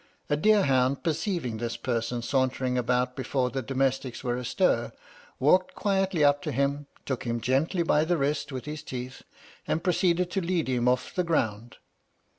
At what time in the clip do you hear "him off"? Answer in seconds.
10.67-11.13